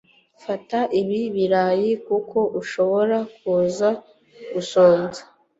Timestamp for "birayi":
1.35-1.91